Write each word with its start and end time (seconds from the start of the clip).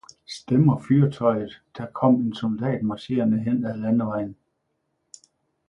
Stemmer 0.27 0.79
fyrtøjetder 0.79 1.85
kom 1.93 2.13
en 2.15 2.33
soldat 2.35 2.83
marcherende 2.83 3.39
hen 3.43 3.65
ad 3.65 3.77
landevejen 3.77 4.35